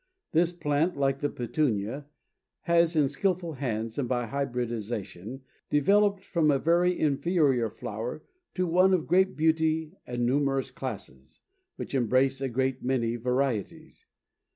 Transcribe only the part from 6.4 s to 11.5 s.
a very inferior flower to one of great beauty and numerous classes,